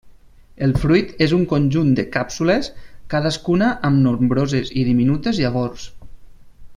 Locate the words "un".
1.37-1.43